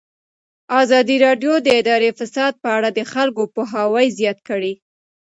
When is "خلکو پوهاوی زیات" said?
3.11-4.39